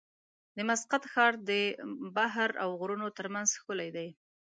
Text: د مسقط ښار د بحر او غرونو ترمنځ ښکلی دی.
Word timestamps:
د 0.55 0.57
مسقط 0.69 1.03
ښار 1.11 1.33
د 1.49 1.51
بحر 2.15 2.49
او 2.63 2.69
غرونو 2.79 3.07
ترمنځ 3.17 3.47
ښکلی 3.59 3.89
دی. 3.97 4.09